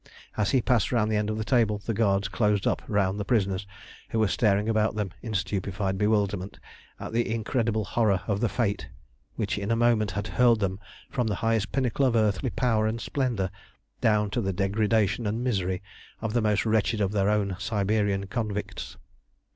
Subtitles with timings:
[0.35, 3.23] As he passed round the end of the table the guards closed up round the
[3.23, 3.67] prisoners,
[4.09, 6.59] who were staring about them in stupefied bewilderment
[6.99, 8.87] at the incredible horror of the fate
[9.35, 10.79] which in a moment had hurled them
[11.11, 13.51] from the highest pinnacle of earthly power and splendour
[14.01, 15.83] down to the degradation and misery
[16.19, 18.97] of the most wretched of their own Siberian convicts.